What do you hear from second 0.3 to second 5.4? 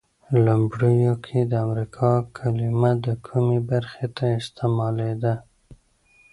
لومړیو کې د امریکا کلمه د کومې برخې ته استعمالیده؟